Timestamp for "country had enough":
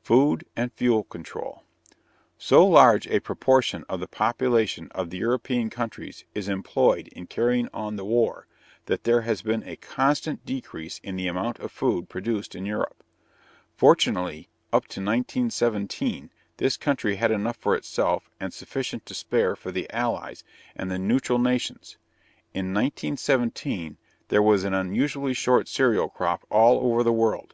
16.76-17.56